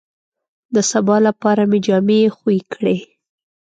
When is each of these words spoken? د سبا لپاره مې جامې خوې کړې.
د 0.73 0.75
سبا 0.91 1.17
لپاره 1.27 1.61
مې 1.69 1.79
جامې 1.85 2.19
خوې 2.35 2.57
کړې. 2.73 2.97